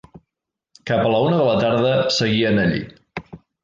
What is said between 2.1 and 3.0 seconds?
seguien allí.